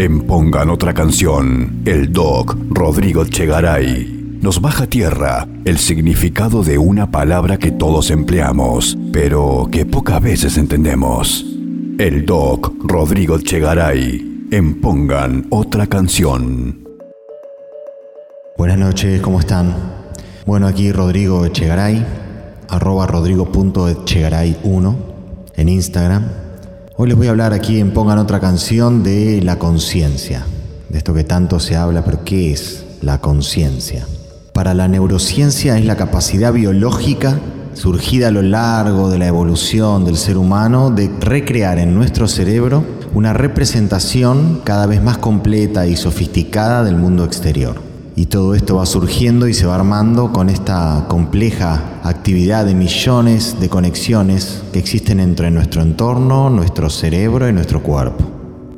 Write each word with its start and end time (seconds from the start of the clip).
En 0.00 0.22
Pongan 0.22 0.70
otra 0.70 0.94
canción, 0.94 1.82
el 1.84 2.10
doc 2.10 2.56
Rodrigo 2.70 3.26
Chegaray 3.26 4.38
nos 4.40 4.62
baja 4.62 4.84
a 4.84 4.86
tierra 4.86 5.46
el 5.66 5.76
significado 5.76 6.62
de 6.62 6.78
una 6.78 7.10
palabra 7.10 7.58
que 7.58 7.70
todos 7.70 8.10
empleamos, 8.10 8.96
pero 9.12 9.68
que 9.70 9.84
pocas 9.84 10.22
veces 10.22 10.56
entendemos. 10.56 11.44
El 11.98 12.24
doc 12.24 12.72
Rodrigo 12.82 13.40
Chegaray 13.40 14.46
en 14.50 14.80
Pongan 14.80 15.44
otra 15.50 15.86
canción. 15.86 16.82
Buenas 18.56 18.78
noches, 18.78 19.20
¿cómo 19.20 19.38
están? 19.38 19.76
Bueno, 20.46 20.66
aquí 20.66 20.92
Rodrigo 20.92 21.44
Echegaray, 21.44 22.06
arroba 22.70 23.06
rodrigo.echegaray1 23.06 24.96
en 25.56 25.68
Instagram. 25.68 26.49
Hoy 27.02 27.08
les 27.08 27.16
voy 27.16 27.28
a 27.28 27.30
hablar 27.30 27.54
aquí 27.54 27.80
en 27.80 27.94
Pongan 27.94 28.18
otra 28.18 28.40
canción 28.40 29.02
de 29.02 29.40
la 29.40 29.58
conciencia, 29.58 30.44
de 30.90 30.98
esto 30.98 31.14
que 31.14 31.24
tanto 31.24 31.58
se 31.58 31.74
habla, 31.74 32.04
pero 32.04 32.24
¿qué 32.24 32.52
es 32.52 32.84
la 33.00 33.22
conciencia? 33.22 34.06
Para 34.52 34.74
la 34.74 34.86
neurociencia 34.86 35.78
es 35.78 35.86
la 35.86 35.96
capacidad 35.96 36.52
biológica 36.52 37.40
surgida 37.72 38.28
a 38.28 38.30
lo 38.30 38.42
largo 38.42 39.08
de 39.08 39.18
la 39.18 39.28
evolución 39.28 40.04
del 40.04 40.18
ser 40.18 40.36
humano 40.36 40.90
de 40.90 41.10
recrear 41.20 41.78
en 41.78 41.94
nuestro 41.94 42.28
cerebro 42.28 42.84
una 43.14 43.32
representación 43.32 44.60
cada 44.62 44.84
vez 44.84 45.02
más 45.02 45.16
completa 45.16 45.86
y 45.86 45.96
sofisticada 45.96 46.84
del 46.84 46.96
mundo 46.96 47.24
exterior. 47.24 47.80
Y 48.14 48.26
todo 48.26 48.54
esto 48.54 48.76
va 48.76 48.84
surgiendo 48.84 49.48
y 49.48 49.54
se 49.54 49.64
va 49.64 49.76
armando 49.76 50.34
con 50.34 50.50
esta 50.50 51.06
compleja 51.08 51.80
actividad 52.30 52.64
de 52.64 52.76
millones 52.76 53.56
de 53.58 53.68
conexiones 53.68 54.62
que 54.72 54.78
existen 54.78 55.18
entre 55.18 55.50
nuestro 55.50 55.82
entorno, 55.82 56.48
nuestro 56.48 56.88
cerebro 56.88 57.48
y 57.48 57.52
nuestro 57.52 57.82
cuerpo. 57.82 58.24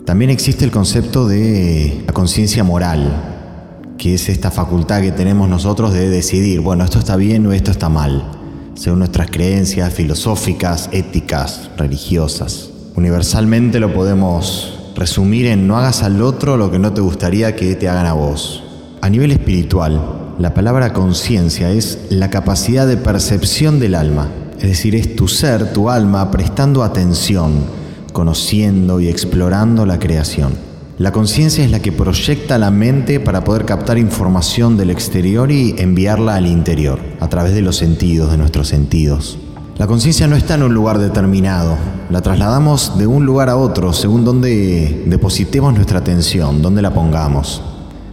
También 0.07 0.31
existe 0.31 0.65
el 0.65 0.71
concepto 0.71 1.29
de 1.29 2.03
la 2.07 2.15
conciencia 2.15 2.65
moral, 2.65 3.95
que 3.99 4.15
es 4.15 4.31
esta 4.31 4.51
facultad 4.51 5.03
que 5.03 5.13
tenemos 5.13 5.51
nosotros 5.51 5.93
de 5.93 6.09
decidir, 6.09 6.61
bueno, 6.61 6.83
esto 6.83 6.99
está 6.99 7.17
bien 7.17 7.47
o 7.47 7.53
esto 7.53 7.71
está 7.71 7.91
mal, 7.91 8.25
según 8.73 9.01
nuestras 9.01 9.31
creencias 9.31 9.93
filosóficas, 9.93 10.89
éticas, 10.91 11.69
religiosas. 11.77 12.71
Universalmente 12.97 13.81
lo 13.81 13.93
podemos 13.93 14.95
resumir 14.97 15.45
en 15.49 15.69
no 15.69 15.77
hagas 15.77 16.03
al 16.03 16.23
otro 16.23 16.57
lo 16.57 16.71
que 16.71 16.79
no 16.79 16.95
te 16.95 17.03
gustaría 17.03 17.55
que 17.55 17.75
te 17.75 17.91
hagan 17.91 18.07
a 18.07 18.15
vos. 18.15 18.65
A 19.03 19.11
nivel 19.11 19.31
espiritual, 19.31 20.22
la 20.39 20.55
palabra 20.55 20.93
conciencia 20.93 21.71
es 21.71 21.99
la 22.11 22.31
capacidad 22.31 22.87
de 22.87 22.97
percepción 22.97 23.79
del 23.79 23.95
alma, 23.95 24.29
es 24.57 24.69
decir, 24.69 24.95
es 24.95 25.15
tu 25.15 25.29
ser, 25.29 25.73
tu 25.73 25.91
alma, 25.91 26.31
prestando 26.31 26.83
atención, 26.83 27.65
conociendo 28.13 28.99
y 29.01 29.09
explorando 29.09 29.85
la 29.85 29.99
creación. 29.99 30.55
La 30.99 31.13
conciencia 31.13 31.65
es 31.65 31.71
la 31.71 31.81
que 31.81 31.93
proyecta 31.93 32.59
la 32.59 32.71
mente 32.71 33.21
para 33.21 33.45
poder 33.45 33.65
captar 33.65 33.99
información 33.99 34.77
del 34.77 34.91
exterior 34.91 35.51
y 35.51 35.75
enviarla 35.79 36.37
al 36.37 36.47
interior, 36.47 37.01
a 37.21 37.29
través 37.29 37.55
de 37.55 37.63
los 37.63 37.77
sentidos, 37.77 38.31
de 38.31 38.39
nuestros 38.39 38.69
sentidos. 38.69 39.39
La 39.77 39.87
conciencia 39.87 40.29
no 40.29 40.37
está 40.37 40.55
en 40.55 40.63
un 40.63 40.75
lugar 40.75 40.99
determinado, 40.99 41.77
la 42.11 42.21
trasladamos 42.21 42.99
de 42.99 43.07
un 43.07 43.27
lugar 43.27 43.49
a 43.49 43.57
otro 43.57 43.93
según 43.93 44.25
donde 44.25 45.05
depositemos 45.07 45.75
nuestra 45.75 45.99
atención, 45.99 46.63
donde 46.63 46.83
la 46.83 46.95
pongamos. 46.95 47.63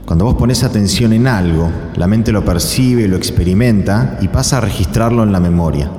Cuando 0.10 0.26
vos 0.26 0.34
pones 0.34 0.64
atención 0.64 1.14
en 1.14 1.28
algo, 1.28 1.70
la 1.96 2.08
mente 2.08 2.32
lo 2.32 2.44
percibe, 2.44 3.08
lo 3.08 3.16
experimenta 3.16 4.18
y 4.20 4.28
pasa 4.28 4.58
a 4.58 4.62
registrarlo 4.62 5.22
en 5.22 5.32
la 5.32 5.40
memoria. 5.40 5.92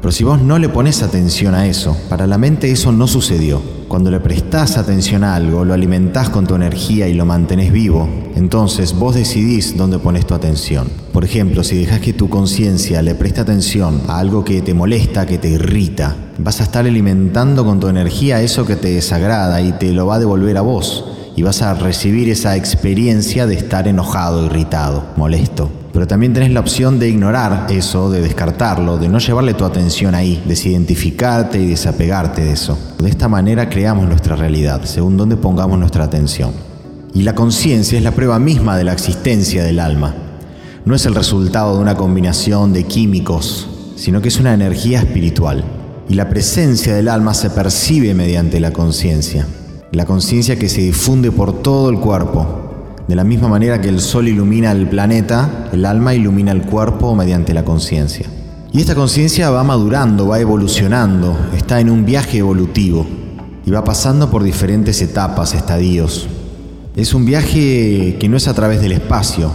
Pero 0.00 0.12
si 0.12 0.22
vos 0.22 0.40
no 0.40 0.60
le 0.60 0.68
pones 0.68 1.02
atención 1.02 1.56
a 1.56 1.66
eso, 1.66 1.96
para 2.08 2.28
la 2.28 2.38
mente 2.38 2.70
eso 2.70 2.92
no 2.92 3.08
sucedió. 3.08 3.60
Cuando 3.88 4.12
le 4.12 4.20
prestás 4.20 4.78
atención 4.78 5.24
a 5.24 5.34
algo, 5.34 5.64
lo 5.64 5.74
alimentás 5.74 6.30
con 6.30 6.46
tu 6.46 6.54
energía 6.54 7.08
y 7.08 7.14
lo 7.14 7.26
mantenés 7.26 7.72
vivo, 7.72 8.08
entonces 8.36 8.94
vos 8.96 9.16
decidís 9.16 9.76
dónde 9.76 9.98
pones 9.98 10.24
tu 10.24 10.34
atención. 10.34 10.86
Por 11.12 11.24
ejemplo, 11.24 11.64
si 11.64 11.78
dejas 11.78 11.98
que 11.98 12.12
tu 12.12 12.28
conciencia 12.28 13.02
le 13.02 13.16
preste 13.16 13.40
atención 13.40 14.02
a 14.06 14.20
algo 14.20 14.44
que 14.44 14.62
te 14.62 14.72
molesta, 14.72 15.26
que 15.26 15.38
te 15.38 15.48
irrita, 15.48 16.14
vas 16.38 16.60
a 16.60 16.62
estar 16.62 16.86
alimentando 16.86 17.64
con 17.64 17.80
tu 17.80 17.88
energía 17.88 18.40
eso 18.40 18.64
que 18.64 18.76
te 18.76 18.92
desagrada 18.92 19.60
y 19.60 19.72
te 19.72 19.90
lo 19.90 20.06
va 20.06 20.14
a 20.14 20.20
devolver 20.20 20.56
a 20.58 20.60
vos 20.60 21.17
y 21.38 21.42
vas 21.42 21.62
a 21.62 21.72
recibir 21.72 22.28
esa 22.28 22.56
experiencia 22.56 23.46
de 23.46 23.54
estar 23.54 23.86
enojado, 23.86 24.46
irritado, 24.46 25.04
molesto. 25.16 25.70
Pero 25.92 26.04
también 26.08 26.32
tenés 26.34 26.50
la 26.50 26.58
opción 26.58 26.98
de 26.98 27.08
ignorar 27.08 27.68
eso, 27.70 28.10
de 28.10 28.20
descartarlo, 28.20 28.98
de 28.98 29.08
no 29.08 29.20
llevarle 29.20 29.54
tu 29.54 29.64
atención 29.64 30.16
ahí, 30.16 30.42
desidentificarte 30.48 31.60
y 31.60 31.68
desapegarte 31.68 32.42
de 32.42 32.50
eso. 32.50 32.76
De 32.98 33.08
esta 33.08 33.28
manera 33.28 33.68
creamos 33.68 34.08
nuestra 34.08 34.34
realidad, 34.34 34.82
según 34.82 35.16
donde 35.16 35.36
pongamos 35.36 35.78
nuestra 35.78 36.02
atención. 36.02 36.50
Y 37.14 37.22
la 37.22 37.36
conciencia 37.36 37.96
es 37.96 38.02
la 38.02 38.10
prueba 38.10 38.40
misma 38.40 38.76
de 38.76 38.82
la 38.82 38.92
existencia 38.94 39.62
del 39.62 39.78
alma. 39.78 40.16
No 40.84 40.96
es 40.96 41.06
el 41.06 41.14
resultado 41.14 41.76
de 41.76 41.82
una 41.82 41.94
combinación 41.94 42.72
de 42.72 42.82
químicos, 42.82 43.68
sino 43.94 44.20
que 44.20 44.26
es 44.26 44.40
una 44.40 44.54
energía 44.54 44.98
espiritual. 44.98 45.62
Y 46.08 46.14
la 46.14 46.28
presencia 46.28 46.96
del 46.96 47.06
alma 47.06 47.32
se 47.32 47.50
percibe 47.50 48.12
mediante 48.12 48.58
la 48.58 48.72
conciencia 48.72 49.46
la 49.92 50.04
conciencia 50.04 50.58
que 50.58 50.68
se 50.68 50.82
difunde 50.82 51.32
por 51.32 51.62
todo 51.62 51.88
el 51.88 51.98
cuerpo. 51.98 52.46
De 53.08 53.16
la 53.16 53.24
misma 53.24 53.48
manera 53.48 53.80
que 53.80 53.88
el 53.88 54.00
sol 54.00 54.28
ilumina 54.28 54.70
el 54.70 54.88
planeta, 54.88 55.70
el 55.72 55.86
alma 55.86 56.14
ilumina 56.14 56.52
el 56.52 56.62
cuerpo 56.62 57.14
mediante 57.14 57.54
la 57.54 57.64
conciencia. 57.64 58.26
Y 58.70 58.80
esta 58.80 58.94
conciencia 58.94 59.48
va 59.50 59.64
madurando, 59.64 60.26
va 60.26 60.40
evolucionando, 60.40 61.38
está 61.56 61.80
en 61.80 61.88
un 61.88 62.04
viaje 62.04 62.38
evolutivo 62.38 63.06
y 63.64 63.70
va 63.70 63.82
pasando 63.82 64.30
por 64.30 64.42
diferentes 64.42 65.00
etapas, 65.00 65.54
estadios. 65.54 66.28
Es 66.94 67.14
un 67.14 67.24
viaje 67.24 68.16
que 68.20 68.28
no 68.28 68.36
es 68.36 68.46
a 68.46 68.54
través 68.54 68.82
del 68.82 68.92
espacio, 68.92 69.50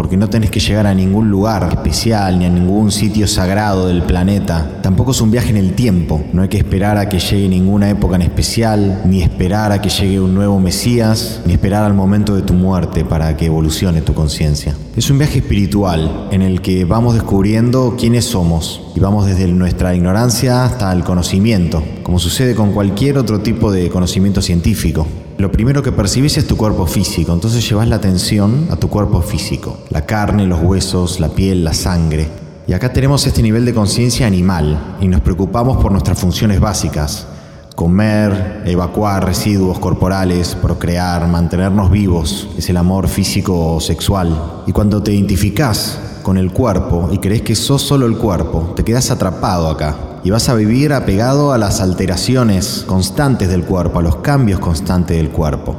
porque 0.00 0.16
no 0.16 0.30
tenés 0.30 0.50
que 0.50 0.60
llegar 0.60 0.86
a 0.86 0.94
ningún 0.94 1.28
lugar 1.28 1.68
especial 1.70 2.38
ni 2.38 2.46
a 2.46 2.48
ningún 2.48 2.90
sitio 2.90 3.26
sagrado 3.26 3.86
del 3.86 4.02
planeta. 4.02 4.78
Tampoco 4.80 5.10
es 5.10 5.20
un 5.20 5.30
viaje 5.30 5.50
en 5.50 5.58
el 5.58 5.74
tiempo, 5.74 6.22
no 6.32 6.40
hay 6.40 6.48
que 6.48 6.56
esperar 6.56 6.96
a 6.96 7.10
que 7.10 7.18
llegue 7.18 7.50
ninguna 7.50 7.90
época 7.90 8.16
en 8.16 8.22
especial, 8.22 9.02
ni 9.04 9.20
esperar 9.20 9.72
a 9.72 9.82
que 9.82 9.90
llegue 9.90 10.18
un 10.18 10.34
nuevo 10.34 10.58
Mesías, 10.58 11.42
ni 11.44 11.52
esperar 11.52 11.84
al 11.84 11.92
momento 11.92 12.34
de 12.34 12.40
tu 12.40 12.54
muerte 12.54 13.04
para 13.04 13.36
que 13.36 13.44
evolucione 13.44 14.00
tu 14.00 14.14
conciencia. 14.14 14.74
Es 14.96 15.10
un 15.10 15.18
viaje 15.18 15.40
espiritual 15.40 16.28
en 16.30 16.40
el 16.40 16.62
que 16.62 16.86
vamos 16.86 17.12
descubriendo 17.12 17.94
quiénes 17.98 18.24
somos 18.24 18.80
y 18.96 19.00
vamos 19.00 19.26
desde 19.26 19.48
nuestra 19.48 19.94
ignorancia 19.94 20.64
hasta 20.64 20.90
el 20.94 21.04
conocimiento, 21.04 21.84
como 22.04 22.18
sucede 22.18 22.54
con 22.54 22.72
cualquier 22.72 23.18
otro 23.18 23.40
tipo 23.40 23.70
de 23.70 23.90
conocimiento 23.90 24.40
científico. 24.40 25.06
Lo 25.40 25.50
primero 25.50 25.82
que 25.82 25.90
percibís 25.90 26.36
es 26.36 26.46
tu 26.46 26.58
cuerpo 26.58 26.86
físico, 26.86 27.32
entonces 27.32 27.66
llevas 27.66 27.88
la 27.88 27.96
atención 27.96 28.66
a 28.70 28.76
tu 28.76 28.90
cuerpo 28.90 29.22
físico, 29.22 29.78
la 29.88 30.04
carne, 30.04 30.44
los 30.44 30.60
huesos, 30.60 31.18
la 31.18 31.30
piel, 31.30 31.64
la 31.64 31.72
sangre. 31.72 32.28
Y 32.66 32.74
acá 32.74 32.92
tenemos 32.92 33.26
este 33.26 33.40
nivel 33.40 33.64
de 33.64 33.72
conciencia 33.72 34.26
animal 34.26 34.98
y 35.00 35.08
nos 35.08 35.22
preocupamos 35.22 35.78
por 35.78 35.92
nuestras 35.92 36.18
funciones 36.18 36.60
básicas. 36.60 37.26
Comer, 37.74 38.64
evacuar 38.66 39.24
residuos 39.24 39.78
corporales, 39.78 40.54
procrear, 40.56 41.26
mantenernos 41.26 41.90
vivos, 41.90 42.50
es 42.58 42.68
el 42.68 42.76
amor 42.76 43.08
físico 43.08 43.76
o 43.76 43.80
sexual. 43.80 44.62
Y 44.66 44.72
cuando 44.72 45.02
te 45.02 45.14
identificás 45.14 45.98
con 46.22 46.36
el 46.36 46.52
cuerpo 46.52 47.08
y 47.10 47.16
crees 47.16 47.40
que 47.40 47.54
sos 47.54 47.80
solo 47.80 48.04
el 48.04 48.18
cuerpo, 48.18 48.74
te 48.76 48.84
quedas 48.84 49.10
atrapado 49.10 49.70
acá 49.70 50.09
y 50.22 50.30
vas 50.30 50.48
a 50.48 50.54
vivir 50.54 50.92
apegado 50.92 51.52
a 51.52 51.58
las 51.58 51.80
alteraciones 51.80 52.84
constantes 52.86 53.48
del 53.48 53.64
cuerpo, 53.64 53.98
a 53.98 54.02
los 54.02 54.16
cambios 54.16 54.60
constantes 54.60 55.16
del 55.16 55.30
cuerpo. 55.30 55.76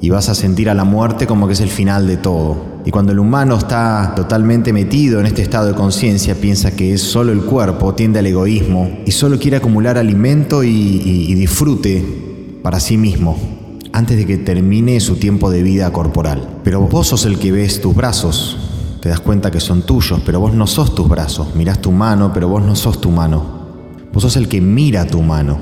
Y 0.00 0.10
vas 0.10 0.28
a 0.28 0.34
sentir 0.34 0.68
a 0.68 0.74
la 0.74 0.84
muerte 0.84 1.26
como 1.26 1.46
que 1.46 1.52
es 1.52 1.60
el 1.60 1.70
final 1.70 2.06
de 2.06 2.16
todo. 2.16 2.72
Y 2.84 2.90
cuando 2.90 3.12
el 3.12 3.20
humano 3.20 3.56
está 3.56 4.12
totalmente 4.16 4.72
metido 4.72 5.20
en 5.20 5.26
este 5.26 5.42
estado 5.42 5.68
de 5.68 5.74
conciencia, 5.74 6.34
piensa 6.34 6.72
que 6.72 6.92
es 6.92 7.00
solo 7.00 7.30
el 7.30 7.42
cuerpo, 7.42 7.94
tiende 7.94 8.18
al 8.18 8.26
egoísmo 8.26 8.98
y 9.06 9.12
solo 9.12 9.38
quiere 9.38 9.58
acumular 9.58 9.96
alimento 9.98 10.64
y, 10.64 11.34
disfrute 11.34 12.04
para 12.62 12.80
sí 12.80 12.96
mismo 12.96 13.36
antes 13.92 14.16
de 14.16 14.26
que 14.26 14.38
termine 14.38 15.00
su 15.00 15.16
tiempo 15.16 15.50
de 15.50 15.62
vida 15.62 15.92
corporal. 15.92 16.60
Pero 16.64 16.80
vos 16.80 17.08
sos 17.08 17.24
el 17.24 17.38
que 17.38 17.52
ves 17.52 17.80
tus 17.80 17.94
brazos, 17.94 18.56
te 19.00 19.08
das 19.08 19.20
cuenta 19.20 19.50
que 19.50 19.60
son 19.60 19.82
tuyos, 19.82 20.20
pero 20.24 20.40
vos 20.40 20.52
no 20.54 20.66
sos 20.66 20.94
tus 20.94 21.08
brazos. 21.08 21.54
Mirás 21.54 21.80
tu 21.80 21.92
mano, 21.92 22.32
pero 22.32 22.48
vos 22.48 22.62
no 22.62 22.74
sos 22.74 23.00
tu 23.00 23.10
mano. 23.10 23.61
Vos 24.12 24.22
sos 24.22 24.36
el 24.36 24.48
que 24.48 24.60
mira 24.60 25.06
tu 25.06 25.22
mano. 25.22 25.58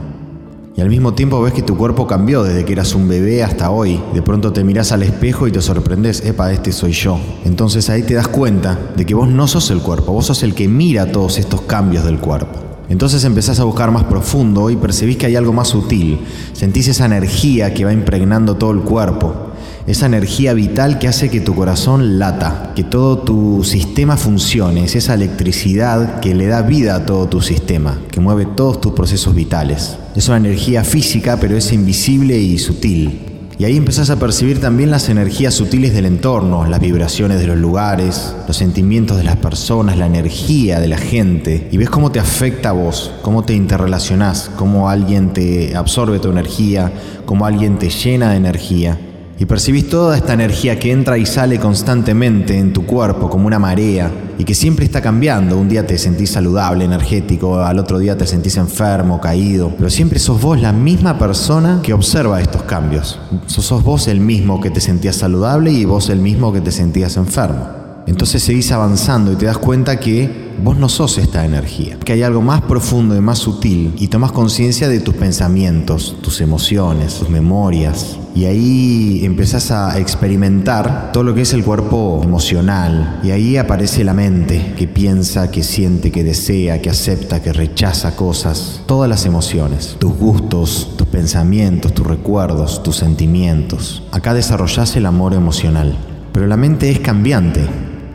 Y 0.76 0.80
al 0.80 0.88
mismo 0.88 1.14
tiempo 1.14 1.40
ves 1.42 1.52
que 1.52 1.62
tu 1.62 1.76
cuerpo 1.76 2.06
cambió 2.06 2.42
desde 2.42 2.64
que 2.64 2.72
eras 2.72 2.94
un 2.94 3.06
bebé 3.06 3.42
hasta 3.42 3.70
hoy. 3.70 4.00
De 4.14 4.22
pronto 4.22 4.52
te 4.52 4.64
mirás 4.64 4.92
al 4.92 5.02
espejo 5.02 5.46
y 5.46 5.52
te 5.52 5.60
sorprendes, 5.60 6.24
epa, 6.24 6.52
este 6.52 6.72
soy 6.72 6.92
yo. 6.92 7.18
Entonces 7.44 7.90
ahí 7.90 8.02
te 8.02 8.14
das 8.14 8.28
cuenta 8.28 8.78
de 8.96 9.06
que 9.06 9.14
vos 9.14 9.28
no 9.28 9.46
sos 9.46 9.70
el 9.70 9.80
cuerpo, 9.80 10.12
vos 10.12 10.26
sos 10.26 10.42
el 10.42 10.54
que 10.54 10.68
mira 10.68 11.12
todos 11.12 11.38
estos 11.38 11.62
cambios 11.62 12.04
del 12.04 12.18
cuerpo. 12.18 12.58
Entonces 12.88 13.22
empezás 13.24 13.60
a 13.60 13.64
buscar 13.64 13.92
más 13.92 14.04
profundo 14.04 14.68
y 14.70 14.76
percibís 14.76 15.16
que 15.16 15.26
hay 15.26 15.36
algo 15.36 15.52
más 15.52 15.68
sutil. 15.68 16.20
Sentís 16.52 16.88
esa 16.88 17.06
energía 17.06 17.72
que 17.72 17.84
va 17.84 17.92
impregnando 17.92 18.56
todo 18.56 18.72
el 18.72 18.80
cuerpo 18.80 19.49
esa 19.86 20.06
energía 20.06 20.52
vital 20.52 20.98
que 20.98 21.08
hace 21.08 21.30
que 21.30 21.40
tu 21.40 21.54
corazón 21.54 22.18
lata, 22.18 22.72
que 22.76 22.84
todo 22.84 23.18
tu 23.18 23.64
sistema 23.64 24.16
funcione, 24.16 24.84
es 24.84 24.94
esa 24.94 25.14
electricidad 25.14 26.20
que 26.20 26.34
le 26.34 26.46
da 26.46 26.62
vida 26.62 26.96
a 26.96 27.06
todo 27.06 27.26
tu 27.28 27.40
sistema, 27.40 27.98
que 28.10 28.20
mueve 28.20 28.46
todos 28.46 28.80
tus 28.80 28.92
procesos 28.92 29.34
vitales. 29.34 29.96
Es 30.14 30.28
una 30.28 30.36
energía 30.36 30.84
física, 30.84 31.38
pero 31.40 31.56
es 31.56 31.72
invisible 31.72 32.38
y 32.38 32.58
sutil. 32.58 33.26
Y 33.58 33.64
ahí 33.64 33.76
empezás 33.76 34.08
a 34.08 34.18
percibir 34.18 34.58
también 34.58 34.90
las 34.90 35.10
energías 35.10 35.52
sutiles 35.52 35.92
del 35.92 36.06
entorno, 36.06 36.64
las 36.66 36.80
vibraciones 36.80 37.40
de 37.40 37.46
los 37.46 37.58
lugares, 37.58 38.34
los 38.46 38.56
sentimientos 38.56 39.18
de 39.18 39.24
las 39.24 39.36
personas, 39.36 39.98
la 39.98 40.06
energía 40.06 40.80
de 40.80 40.88
la 40.88 40.96
gente. 40.96 41.68
Y 41.70 41.76
ves 41.76 41.90
cómo 41.90 42.10
te 42.10 42.20
afecta 42.20 42.70
a 42.70 42.72
vos, 42.72 43.12
cómo 43.20 43.44
te 43.44 43.52
interrelacionás, 43.52 44.50
cómo 44.56 44.88
alguien 44.88 45.34
te 45.34 45.76
absorbe 45.76 46.20
tu 46.20 46.30
energía, 46.30 46.90
cómo 47.26 47.44
alguien 47.44 47.78
te 47.78 47.90
llena 47.90 48.30
de 48.30 48.36
energía 48.36 48.98
y 49.40 49.46
percibís 49.46 49.88
toda 49.88 50.18
esta 50.18 50.34
energía 50.34 50.78
que 50.78 50.92
entra 50.92 51.16
y 51.16 51.24
sale 51.24 51.58
constantemente 51.58 52.58
en 52.58 52.74
tu 52.74 52.84
cuerpo 52.84 53.30
como 53.30 53.46
una 53.46 53.58
marea 53.58 54.12
y 54.36 54.44
que 54.44 54.54
siempre 54.54 54.84
está 54.84 55.00
cambiando. 55.00 55.56
Un 55.56 55.66
día 55.66 55.86
te 55.86 55.96
sentís 55.96 56.32
saludable, 56.32 56.84
energético, 56.84 57.58
al 57.58 57.78
otro 57.78 57.98
día 57.98 58.18
te 58.18 58.26
sentís 58.26 58.58
enfermo, 58.58 59.18
caído, 59.18 59.72
pero 59.78 59.88
siempre 59.88 60.18
sos 60.18 60.42
vos 60.42 60.60
la 60.60 60.74
misma 60.74 61.18
persona 61.18 61.80
que 61.82 61.94
observa 61.94 62.42
estos 62.42 62.64
cambios. 62.64 63.18
Sos 63.46 63.82
vos 63.82 64.08
el 64.08 64.20
mismo 64.20 64.60
que 64.60 64.68
te 64.68 64.82
sentías 64.82 65.16
saludable 65.16 65.72
y 65.72 65.86
vos 65.86 66.10
el 66.10 66.20
mismo 66.20 66.52
que 66.52 66.60
te 66.60 66.70
sentías 66.70 67.16
enfermo. 67.16 67.66
Entonces 68.06 68.42
seguís 68.42 68.70
avanzando 68.72 69.32
y 69.32 69.36
te 69.36 69.46
das 69.46 69.56
cuenta 69.56 69.98
que 69.98 70.50
vos 70.62 70.76
no 70.76 70.90
sos 70.90 71.16
esta 71.16 71.46
energía, 71.46 71.98
que 71.98 72.12
hay 72.12 72.22
algo 72.22 72.42
más 72.42 72.60
profundo 72.60 73.16
y 73.16 73.22
más 73.22 73.38
sutil 73.38 73.94
y 73.96 74.08
tomas 74.08 74.32
conciencia 74.32 74.86
de 74.90 75.00
tus 75.00 75.14
pensamientos, 75.14 76.18
tus 76.20 76.42
emociones, 76.42 77.14
tus 77.14 77.30
memorias. 77.30 78.19
Y 78.34 78.44
ahí 78.44 79.20
empezás 79.24 79.70
a 79.70 79.98
experimentar 79.98 81.10
todo 81.12 81.24
lo 81.24 81.34
que 81.34 81.42
es 81.42 81.52
el 81.52 81.64
cuerpo 81.64 82.20
emocional. 82.22 83.20
Y 83.22 83.32
ahí 83.32 83.56
aparece 83.56 84.04
la 84.04 84.14
mente 84.14 84.74
que 84.76 84.86
piensa, 84.86 85.50
que 85.50 85.62
siente, 85.62 86.12
que 86.12 86.24
desea, 86.24 86.80
que 86.80 86.90
acepta, 86.90 87.42
que 87.42 87.52
rechaza 87.52 88.16
cosas. 88.16 88.82
Todas 88.86 89.08
las 89.08 89.26
emociones, 89.26 89.96
tus 89.98 90.14
gustos, 90.14 90.94
tus 90.96 91.08
pensamientos, 91.08 91.92
tus 91.92 92.06
recuerdos, 92.06 92.82
tus 92.82 92.96
sentimientos. 92.96 94.04
Acá 94.12 94.34
desarrollás 94.34 94.94
el 94.96 95.06
amor 95.06 95.34
emocional. 95.34 95.96
Pero 96.32 96.46
la 96.46 96.56
mente 96.56 96.90
es 96.90 97.00
cambiante 97.00 97.68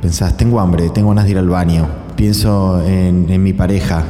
Pensás, 0.05 0.37
tengo 0.37 0.59
hambre, 0.59 0.89
tengo 0.89 1.09
ganas 1.09 1.25
de 1.25 1.31
ir 1.31 1.39
al 1.39 1.49
baño. 1.49 1.87
Pienso 2.15 2.79
en, 2.85 3.41
mi 3.41 3.53
pareja, 3.53 4.03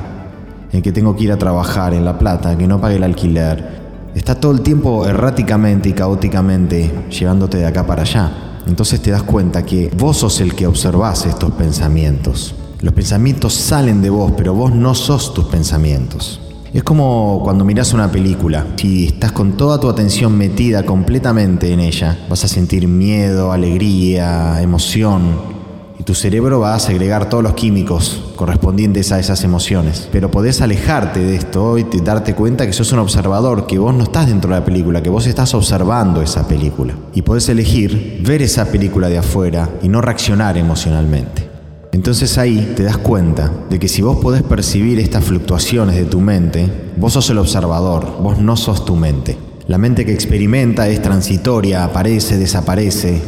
en 0.74 0.82
que 0.82 0.92
tengo 0.92 1.16
que 1.16 1.24
ir 1.24 1.32
a 1.32 1.38
trabajar, 1.38 1.94
en 1.94 2.04
La 2.04 2.20
Plata, 2.20 2.58
que 2.58 2.68
no 2.68 2.82
pague 2.82 2.98
el 2.98 3.04
alquiler. 3.04 3.85
Está 4.16 4.36
todo 4.36 4.54
el 4.54 4.62
tiempo 4.62 5.06
erráticamente 5.06 5.90
y 5.90 5.94
caóticamente 5.94 7.08
llevándote 7.10 7.58
de 7.58 7.66
acá 7.66 7.86
para 7.86 8.04
allá. 8.04 8.62
Entonces 8.66 9.02
te 9.02 9.12
das 9.12 9.24
cuenta 9.24 9.66
que 9.66 9.92
vos 9.98 10.18
sos 10.18 10.40
el 10.40 10.56
que 10.56 10.66
observás 10.68 11.26
estos 11.26 11.52
pensamientos. 11.52 12.56
Los 12.80 12.94
pensamientos 12.94 13.54
salen 13.54 14.02
de 14.02 14.10
vos, 14.10 14.32
pero 14.38 14.54
vos 14.54 14.74
no 14.74 14.96
sos 14.96 15.34
tus 15.34 15.46
pensamientos. 15.46 16.40
Es 16.74 16.84
como 16.84 17.42
cuando 17.44 17.66
miras 17.66 17.94
una 17.94 18.10
película. 18.10 18.66
Si 18.78 19.08
estás 19.08 19.34
con 19.34 19.58
toda 19.58 19.82
tu 19.82 19.90
atención 19.90 20.38
metida 20.38 20.86
completamente 20.86 21.74
en 21.74 21.82
ella, 21.82 22.18
vas 22.30 22.46
a 22.46 22.48
sentir 22.48 22.88
miedo, 22.88 23.52
alegría, 23.52 24.62
emoción, 24.62 25.55
y 26.00 26.04
tu 26.04 26.14
cerebro 26.14 26.60
va 26.60 26.76
a 26.76 26.80
segregar 26.80 27.30
todos 27.30 27.44
los 27.44 27.54
químicos 27.54 28.34
correspondientes 28.36 29.12
a 29.12 29.20
esas 29.20 29.44
emociones. 29.44 30.10
Pero 30.12 30.32
podés 30.32 30.62
alejarte 30.62 31.20
de 31.20 31.36
esto 31.36 31.78
y 31.78 31.86
darte 32.04 32.36
cuenta 32.36 32.66
que 32.66 32.74
sos 32.74 32.92
un 32.92 33.00
observador, 33.00 33.66
que 33.66 33.78
vos 33.78 33.94
no 33.94 34.04
estás 34.04 34.28
dentro 34.28 34.54
de 34.54 34.60
la 34.60 34.66
película, 34.66 35.02
que 35.02 35.10
vos 35.10 35.28
estás 35.28 35.54
observando 35.54 36.22
esa 36.22 36.48
película. 36.48 36.94
Y 37.14 37.22
podés 37.22 37.48
elegir 37.50 38.22
ver 38.26 38.42
esa 38.42 38.66
película 38.66 39.08
de 39.08 39.18
afuera 39.18 39.70
y 39.82 39.90
no 39.90 40.02
reaccionar 40.02 40.58
emocionalmente. 40.58 41.50
Entonces 41.92 42.38
ahí 42.38 42.74
te 42.76 42.84
das 42.84 42.98
cuenta 42.98 43.50
de 43.70 43.80
que 43.80 43.88
si 43.88 44.02
vos 44.02 44.18
podés 44.18 44.44
percibir 44.44 45.00
estas 45.00 45.24
fluctuaciones 45.24 45.96
de 45.96 46.04
tu 46.04 46.20
mente, 46.20 46.70
vos 46.98 47.14
sos 47.14 47.30
el 47.30 47.38
observador, 47.38 48.22
vos 48.22 48.38
no 48.38 48.58
sos 48.58 48.84
tu 48.84 48.98
mente. 48.98 49.38
La 49.68 49.78
mente 49.78 50.06
que 50.06 50.12
experimenta 50.12 50.90
es 50.90 51.02
transitoria, 51.02 51.86
aparece, 51.86 52.38
desaparece, 52.38 53.22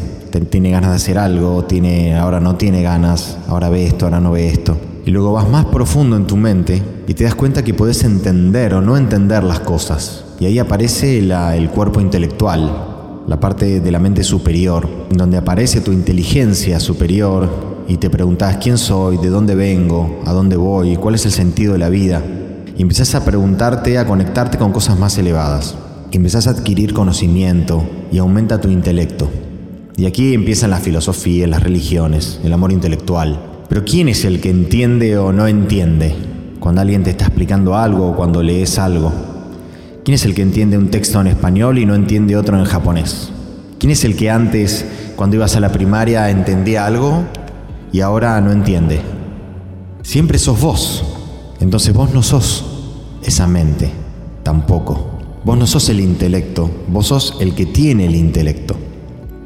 tiene 0.50 0.72
ganas 0.72 0.92
de 0.92 0.96
hacer 0.96 1.18
algo, 1.18 1.66
tiene, 1.66 2.16
ahora 2.16 2.40
no 2.40 2.56
tiene 2.56 2.82
ganas, 2.84 3.38
ahora 3.48 3.70
ve 3.70 3.86
esto, 3.86 4.06
ahora 4.06 4.20
no 4.20 4.32
ve 4.32 4.48
esto. 4.48 4.78
Y 5.06 5.12
luego 5.12 5.32
vas 5.32 5.50
más 5.50 5.66
profundo 5.66 6.18
en 6.18 6.28
tu 6.28 6.36
mente 6.36 6.82
y 7.08 7.14
te 7.14 7.24
das 7.24 7.36
cuenta 7.36 7.64
que 7.64 7.74
puedes 7.74 8.04
entender 8.04 8.74
o 8.74 8.82
no 8.82 8.98
entender 8.98 9.44
las 9.44 9.62
cosas. 9.62 10.26
Y 10.40 10.46
ahí 10.46 10.60
aparece 10.60 11.20
el 11.20 11.70
cuerpo 11.70 12.02
intelectual, 12.02 13.24
la 13.26 13.40
parte 13.40 13.80
de 13.80 13.92
la 13.92 14.00
mente 14.00 14.24
superior, 14.24 14.88
donde 15.10 15.38
aparece 15.38 15.82
tu 15.82 15.92
inteligencia 15.92 16.80
superior 16.80 17.78
y 17.88 17.98
te 17.98 18.10
preguntas 18.10 18.58
quién 18.58 18.78
soy, 18.78 19.18
de 19.18 19.30
dónde 19.30 19.56
vengo, 19.56 20.20
a 20.26 20.34
dónde 20.34 20.58
voy, 20.58 20.98
cuál 20.98 21.16
es 21.16 21.26
el 21.26 21.32
sentido 21.32 21.74
de 21.74 21.80
la 21.80 21.90
vida. 21.90 22.22
Y 22.78 22.82
empiezas 22.82 23.16
a 23.16 23.24
preguntarte, 23.24 23.98
a 23.98 24.06
conectarte 24.06 24.58
con 24.58 24.74
cosas 24.74 25.00
más 25.00 25.18
elevadas. 25.18 25.76
Y 26.12 26.18
empezás 26.18 26.48
a 26.48 26.52
adquirir 26.52 26.94
conocimiento 26.94 27.84
y 28.12 28.18
aumenta 28.18 28.60
tu 28.60 28.70
intelecto. 28.70 29.30
Y 30.00 30.06
aquí 30.06 30.36
empiezan 30.36 30.70
la 30.70 30.80
filosofía, 30.80 31.48
las 31.48 31.64
religiones, 31.64 32.40
el 32.44 32.54
amor 32.54 32.72
intelectual. 32.72 33.64
Pero 33.68 33.84
¿quién 33.84 34.10
es 34.10 34.26
el 34.26 34.40
que 34.40 34.52
entiende 34.52 35.18
o 35.18 35.34
no 35.34 35.48
entiende 35.48 36.16
cuando 36.60 36.82
alguien 36.82 37.04
te 37.04 37.10
está 37.10 37.26
explicando 37.26 37.76
algo 37.76 38.10
o 38.10 38.16
cuando 38.16 38.44
lees 38.44 38.78
algo? 38.78 39.12
¿Quién 40.06 40.14
es 40.14 40.24
el 40.24 40.36
que 40.36 40.44
entiende 40.44 40.78
un 40.78 40.92
texto 40.92 41.20
en 41.20 41.26
español 41.26 41.80
y 41.80 41.88
no 41.88 41.96
entiende 41.96 42.38
otro 42.38 42.60
en 42.60 42.66
japonés? 42.66 43.32
¿Quién 43.80 43.90
es 43.90 44.04
el 44.04 44.16
que 44.16 44.30
antes, 44.30 44.86
cuando 45.16 45.36
ibas 45.36 45.56
a 45.56 45.62
la 45.62 45.72
primaria, 45.72 46.30
entendía 46.30 46.86
algo 46.86 47.24
y 47.92 48.02
ahora 48.02 48.40
no 48.40 48.52
entiende? 48.52 49.02
Siempre 50.04 50.38
sos 50.38 50.62
vos. 50.62 51.06
Entonces 51.60 51.96
vos 51.96 52.14
no 52.14 52.22
sos 52.22 52.66
esa 53.24 53.48
mente, 53.48 53.90
tampoco. 54.44 55.10
Vos 55.44 55.58
no 55.58 55.66
sos 55.66 55.90
el 55.90 56.02
intelecto, 56.02 56.70
vos 56.88 57.08
sos 57.08 57.38
el 57.40 57.56
que 57.56 57.66
tiene 57.66 58.06
el 58.06 58.16
intelecto. 58.16 58.76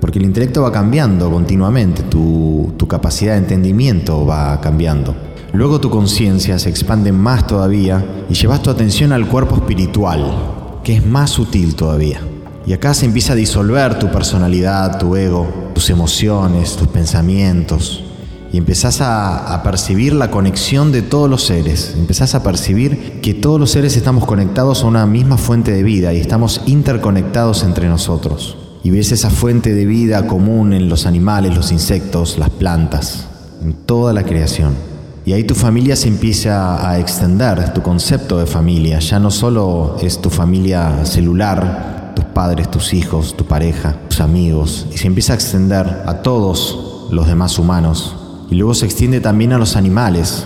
Porque 0.02 0.18
el 0.18 0.26
intelecto 0.26 0.64
va 0.64 0.72
cambiando 0.72 1.30
continuamente, 1.30 2.02
tu, 2.02 2.76
capacidad 2.90 3.34
de 3.34 3.38
entendimiento 3.38 4.26
va 4.26 4.60
cambiando. 4.60 5.16
Luego 5.54 5.80
tu 5.80 5.90
conciencia 5.90 6.60
se 6.60 6.70
expande 6.70 7.14
más 7.14 7.48
todavía 7.48 8.04
y 8.30 8.34
llevas 8.34 8.64
tu 8.64 8.70
atención 8.70 9.14
al 9.14 9.28
cuerpo 9.28 9.56
espiritual, 9.56 10.80
que 10.84 10.98
es 10.98 11.06
más 11.06 11.30
sutil 11.30 11.76
todavía. 11.76 12.20
Y 12.66 12.74
acá 12.74 12.94
se 12.94 13.06
empieza 13.06 13.34
a 13.34 13.38
disolver 13.38 13.98
tu 14.00 14.12
personalidad, 14.12 14.98
tu 14.98 15.16
ego, 15.16 15.48
tus 15.74 15.90
emociones, 15.90 16.76
tus 16.76 16.88
pensamientos. 16.88 18.04
Y 18.52 18.58
empezás 18.58 19.00
a, 19.00 19.54
a, 19.54 19.64
percibir 19.64 20.14
la 20.14 20.32
conexión 20.32 20.92
de 20.92 21.04
todos 21.04 21.30
los 21.30 21.46
seres. 21.46 21.96
Empezás 21.98 22.36
a 22.36 22.44
percibir 22.44 23.22
que 23.22 23.34
todos 23.34 23.60
los 23.60 23.72
seres 23.72 23.96
estamos 23.96 24.26
conectados 24.26 24.84
a 24.84 24.88
una 24.88 25.06
misma 25.06 25.38
fuente 25.38 25.72
de 25.72 25.84
vida 25.84 26.12
y 26.12 26.20
estamos 26.20 26.62
interconectados 26.66 27.64
entre 27.64 27.88
nosotros 27.88 28.58
y 28.84 28.90
ves 28.90 29.12
esa 29.12 29.30
fuente 29.30 29.74
de 29.74 29.86
vida 29.86 30.28
común 30.28 30.74
en 30.74 30.90
los 30.90 31.06
animales, 31.06 31.56
los 31.56 31.72
insectos, 31.72 32.38
las 32.38 32.50
plantas, 32.50 33.28
en 33.64 33.74
toda 33.74 34.14
la 34.14 34.24
creación. 34.24 34.74
Y 35.24 35.34
ahí 35.34 35.44
tu 35.44 35.54
familia 35.54 35.96
se 35.96 36.08
empieza 36.08 36.90
a 36.90 37.00
extender, 37.00 37.74
tu 37.74 37.84
concepto 37.84 38.40
de 38.40 38.48
familia. 38.48 39.00
Ya 39.00 39.20
no 39.20 39.30
solo 39.30 39.98
es 40.02 40.20
tu 40.20 40.32
familia 40.32 41.06
celular, 41.06 42.14
tus 42.16 42.26
padres, 42.26 42.72
tus 42.72 42.94
hijos, 42.96 43.38
tu 43.38 43.46
pareja, 43.46 43.96
tus 44.10 44.20
amigos, 44.20 44.88
y 44.92 44.98
se 44.98 45.08
empieza 45.08 45.34
a 45.34 45.36
extender 45.36 46.04
a 46.08 46.24
todos 46.24 47.08
los 47.12 47.28
demás 47.28 47.60
humanos. 47.60 48.16
Y 48.50 48.56
luego 48.56 48.74
se 48.74 48.86
extiende 48.86 49.22
también 49.22 49.54
a 49.54 49.60
los 49.60 49.76
animales, 49.76 50.46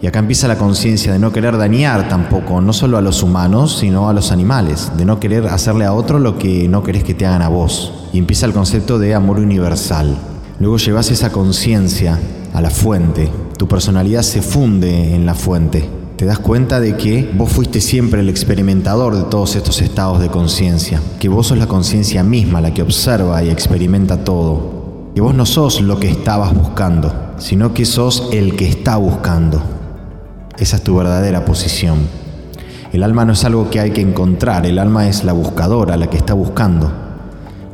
y 0.00 0.06
acá 0.06 0.18
empieza 0.18 0.46
la 0.46 0.58
conciencia 0.58 1.12
de 1.12 1.18
no 1.18 1.32
querer 1.32 1.56
dañar 1.56 2.08
tampoco, 2.08 2.60
no 2.60 2.72
solo 2.72 2.98
a 2.98 3.02
los 3.02 3.22
humanos, 3.22 3.78
sino 3.80 4.08
a 4.08 4.12
los 4.12 4.30
animales, 4.30 4.92
de 4.96 5.04
no 5.04 5.18
querer 5.18 5.46
hacerle 5.46 5.86
a 5.86 5.94
otro 5.94 6.18
lo 6.18 6.38
que 6.38 6.68
no 6.68 6.82
querés 6.82 7.02
que 7.02 7.14
te 7.14 7.26
hagan 7.26 7.42
a 7.42 7.48
vos. 7.48 7.92
Y 8.12 8.18
empieza 8.18 8.46
el 8.46 8.52
concepto 8.52 8.98
de 8.98 9.14
amor 9.14 9.38
universal. 9.38 10.16
Luego 10.60 10.76
llevas 10.76 11.10
esa 11.10 11.32
conciencia 11.32 12.18
a 12.52 12.60
la 12.60 12.70
fuente, 12.70 13.30
tu 13.58 13.68
personalidad 13.68 14.22
se 14.22 14.42
funde 14.42 15.14
en 15.14 15.24
la 15.24 15.34
fuente. 15.34 15.88
Te 16.16 16.24
das 16.24 16.38
cuenta 16.38 16.80
de 16.80 16.96
que 16.96 17.30
vos 17.34 17.50
fuiste 17.50 17.80
siempre 17.80 18.20
el 18.20 18.30
experimentador 18.30 19.16
de 19.16 19.24
todos 19.24 19.56
estos 19.56 19.82
estados 19.82 20.20
de 20.20 20.28
conciencia, 20.28 21.00
que 21.20 21.28
vos 21.28 21.48
sos 21.48 21.58
la 21.58 21.66
conciencia 21.66 22.22
misma 22.22 22.60
la 22.60 22.72
que 22.72 22.82
observa 22.82 23.42
y 23.42 23.50
experimenta 23.50 24.24
todo, 24.24 25.10
que 25.14 25.20
vos 25.20 25.34
no 25.34 25.44
sos 25.44 25.82
lo 25.82 25.98
que 25.98 26.10
estabas 26.10 26.54
buscando, 26.54 27.34
sino 27.38 27.74
que 27.74 27.84
sos 27.84 28.28
el 28.32 28.56
que 28.56 28.66
está 28.66 28.96
buscando. 28.96 29.75
Esa 30.58 30.76
es 30.76 30.82
tu 30.82 30.96
verdadera 30.96 31.44
posición. 31.44 31.98
El 32.92 33.02
alma 33.02 33.24
no 33.24 33.34
es 33.34 33.44
algo 33.44 33.68
que 33.68 33.80
hay 33.80 33.90
que 33.90 34.00
encontrar, 34.00 34.64
el 34.64 34.78
alma 34.78 35.08
es 35.08 35.22
la 35.22 35.34
buscadora, 35.34 35.96
la 35.96 36.08
que 36.08 36.16
está 36.16 36.32
buscando. 36.32 36.90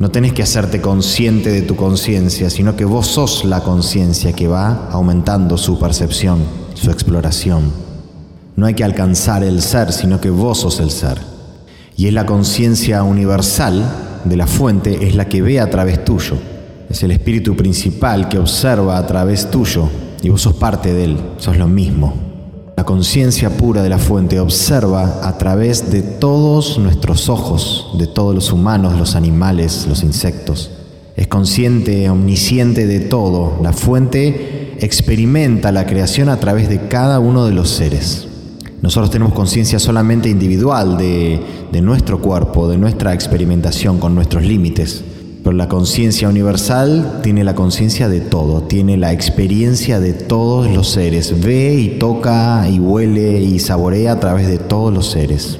No 0.01 0.11
tenés 0.11 0.33
que 0.33 0.43
hacerte 0.43 0.81
consciente 0.81 1.51
de 1.51 1.63
tu 1.63 1.77
conciencia, 1.77 2.51
sino 2.51 2.75
que 2.75 2.85
vos 2.85 3.07
sos 3.07 3.45
la 3.45 3.61
conciencia 3.61 4.33
que 4.33 4.49
va 4.49 4.89
aumentando 4.91 5.57
su 5.57 5.79
percepción, 5.79 6.41
su 6.75 6.91
exploración. 6.91 7.71
No 8.57 8.67
hay 8.67 8.75
que 8.75 8.83
alcanzar 8.83 9.45
el 9.45 9.63
ser, 9.63 9.93
sino 9.93 10.21
que 10.21 10.31
vos 10.31 10.59
sos 10.59 10.81
el 10.81 10.91
ser. 10.91 11.19
Y 11.97 12.09
es 12.09 12.13
la 12.13 12.27
conciencia 12.27 13.05
universal 13.05 13.85
de 14.25 14.37
la 14.37 14.49
fuente, 14.49 15.07
es 15.07 15.15
la 15.15 15.29
que 15.29 15.41
ve 15.41 15.61
a 15.61 15.71
través 15.71 16.05
tuyo. 16.05 16.37
Es 16.91 17.01
el 17.05 17.13
espíritu 17.13 17.55
principal 17.55 18.29
que 18.29 18.39
observa 18.39 18.99
a 18.99 19.07
través 19.07 19.51
tuyo 19.53 19.89
y 20.21 20.31
vos 20.31 20.43
sos 20.43 20.55
parte 20.55 20.93
de 20.93 21.05
él, 21.05 21.19
sos 21.39 21.57
lo 21.57 21.69
mismo. 21.69 22.32
La 22.83 22.87
conciencia 22.87 23.57
pura 23.57 23.81
de 23.85 23.89
la 23.89 23.99
fuente 23.99 24.41
observa 24.41 25.21
a 25.23 25.39
través 25.39 25.93
de 25.93 26.03
todos 26.03 26.79
nuestros 26.79 27.29
ojos, 27.29 27.93
de 27.97 28.09
todos 28.09 28.35
los 28.35 28.51
humanos, 28.51 28.99
los 28.99 29.15
animales, 29.15 29.87
los 29.89 30.03
insectos. 30.03 30.73
Es 31.15 31.29
consciente, 31.29 32.11
omnisciente 32.11 32.89
de 32.89 32.99
todo. 32.99 33.61
La 33.63 33.73
fuente 33.73 34.75
experimenta 34.81 35.71
la 35.71 35.87
creación 35.87 36.29
a 36.29 36.41
través 36.41 36.69
de 36.69 36.89
cada 36.89 37.21
uno 37.21 37.47
de 37.47 37.53
los 37.53 37.71
seres. 37.71 38.27
Nosotros 38.81 39.13
tenemos 39.13 39.33
conciencia 39.33 39.79
solamente 39.79 40.29
individual 40.29 40.99
de, 40.99 41.41
de, 41.71 41.81
nuestro 41.83 42.21
cuerpo, 42.21 42.67
de 42.67 42.79
nuestra 42.79 43.15
experimentación 43.15 44.01
con 44.01 44.17
nuestros 44.17 44.43
límites. 44.43 45.05
Pero 45.43 45.57
la 45.57 45.69
conciencia 45.69 46.29
universal 46.29 47.19
tiene 47.23 47.43
la 47.43 47.57
conciencia 47.57 48.09
de 48.09 48.21
todo, 48.21 48.63
tiene 48.63 48.97
la 48.97 49.13
experiencia 49.13 49.99
de 49.99 50.13
todos 50.13 50.71
los 50.71 50.89
seres, 50.89 51.43
ve 51.43 51.75
y 51.75 51.99
toca 51.99 52.69
y 52.69 52.79
huele 52.79 53.41
y 53.41 53.59
saborea 53.59 54.13
a 54.13 54.21
través 54.21 54.47
de 54.47 54.59
todos 54.59 54.95
los 54.95 55.11
seres. 55.11 55.59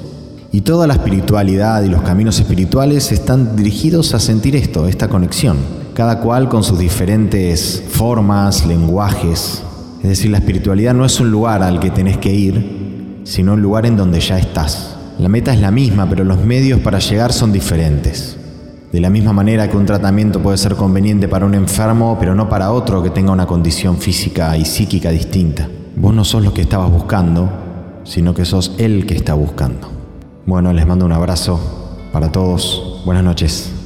Y 0.53 0.61
toda 0.61 0.87
la 0.87 0.93
espiritualidad 0.93 1.83
y 1.83 1.89
los 1.89 2.01
caminos 2.03 2.39
espirituales 2.39 3.11
están 3.11 3.57
dirigidos 3.57 4.13
a 4.13 4.19
sentir 4.19 4.55
esto, 4.55 4.87
esta 4.87 5.09
conexión, 5.09 5.57
cada 5.93 6.21
cual 6.21 6.47
con 6.47 6.63
sus 6.63 6.79
diferentes 6.79 7.83
formas, 7.89 8.65
lenguajes. 8.65 9.63
Es 10.01 10.09
decir, 10.09 10.31
la 10.31 10.37
espiritualidad 10.37 10.93
no 10.93 11.05
es 11.05 11.19
un 11.19 11.29
lugar 11.29 11.61
al 11.61 11.81
que 11.81 11.89
tenés 11.89 12.19
que 12.19 12.33
ir, 12.33 13.21
sino 13.25 13.53
un 13.53 13.61
lugar 13.61 13.85
en 13.85 13.97
donde 13.97 14.21
ya 14.21 14.37
estás. 14.37 14.95
La 15.19 15.27
meta 15.27 15.53
es 15.53 15.59
la 15.59 15.71
misma, 15.71 16.07
pero 16.07 16.23
los 16.23 16.43
medios 16.45 16.79
para 16.79 16.99
llegar 16.99 17.33
son 17.33 17.51
diferentes. 17.51 18.37
De 18.93 19.01
la 19.01 19.09
misma 19.09 19.33
manera 19.33 19.67
que 19.67 19.75
un 19.75 19.87
tratamiento 19.87 20.39
puede 20.39 20.55
ser 20.55 20.75
conveniente 20.75 21.27
para 21.27 21.47
un 21.47 21.55
enfermo, 21.55 22.15
pero 22.19 22.35
no 22.35 22.47
para 22.47 22.71
otro 22.71 23.01
que 23.01 23.09
tenga 23.09 23.31
una 23.31 23.47
condición 23.47 23.97
física 23.97 24.55
y 24.55 24.65
psíquica 24.65 25.09
distinta. 25.09 25.67
Vos 25.95 26.13
no 26.13 26.23
sos 26.23 26.43
lo 26.43 26.53
que 26.53 26.61
estabas 26.61 26.91
buscando, 26.91 27.49
sino 28.03 28.35
que 28.35 28.45
sos 28.45 28.75
el 28.77 29.07
que 29.07 29.15
está 29.15 29.33
buscando. 29.33 29.89
Bueno, 30.45 30.71
les 30.73 30.85
mando 30.85 31.07
un 31.07 31.11
abrazo 31.11 31.59
para 32.11 32.31
todos. 32.31 33.01
Buenas 33.03 33.23
noches. 33.23 33.82